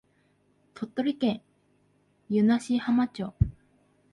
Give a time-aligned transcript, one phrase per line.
[0.73, 1.43] 鳥取県
[2.27, 3.35] 湯梨浜町